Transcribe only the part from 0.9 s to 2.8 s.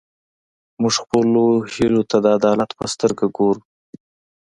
خپلو هیلو ته د عدالت